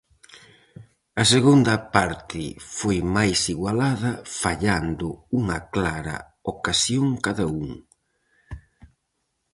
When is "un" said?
7.61-7.67